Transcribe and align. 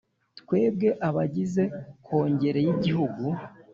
Twebwe 0.39 0.89
abagize 1.07 1.63
Kongere 2.05 2.59
y 2.65 2.69
Igihugu 2.75 3.23